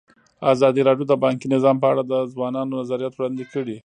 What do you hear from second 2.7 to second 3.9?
نظریات وړاندې کړي.